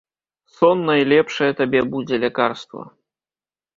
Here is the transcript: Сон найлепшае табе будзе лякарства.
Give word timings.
Сон 0.55 0.77
найлепшае 0.87 1.51
табе 1.61 1.79
будзе 1.93 2.15
лякарства. 2.25 2.81